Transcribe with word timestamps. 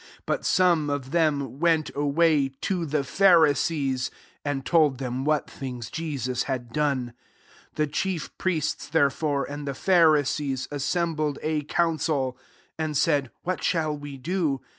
46 0.25 0.25
But 0.25 0.45
some 0.47 0.89
of 0.89 1.11
them 1.11 1.59
went 1.59 1.91
away 1.93 2.49
to 2.61 2.87
the 2.87 3.03
Pha 3.03 3.05
16 3.05 3.27
risees, 3.93 4.09
and 4.43 4.65
told 4.65 4.97
them 4.97 5.23
what 5.25 5.47
things 5.47 5.91
Jesus 5.91 6.45
had 6.49 6.73
done. 6.73 7.13
47 7.75 7.75
The 7.75 7.87
chief 7.87 8.37
priests, 8.39 8.87
there 8.89 9.11
fore, 9.11 9.43
and 9.45 9.67
the 9.67 9.75
Pharisees 9.75 10.67
assem 10.71 11.15
bled 11.15 11.37
a 11.43 11.61
council, 11.65 12.35
and 12.79 12.97
said," 12.97 13.29
What 13.43 13.63
shall 13.63 13.95
we 13.95 14.17
do 14.17 14.59